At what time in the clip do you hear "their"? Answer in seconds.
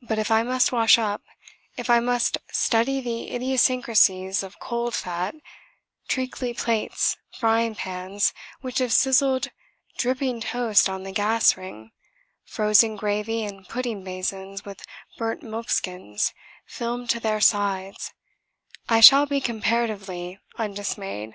17.18-17.40